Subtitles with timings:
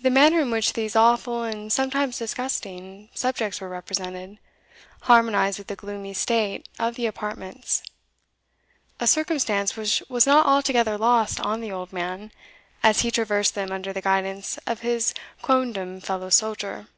[0.00, 4.40] The manner in which these awful, and sometimes disgusting, subjects were represented,
[5.02, 7.84] harmonized with the gloomy state of the apartments,
[8.98, 12.32] a circumstance which was not altogether lost on the old man,
[12.82, 16.88] as he traversed them under the guidance of his quondam fellow soldier.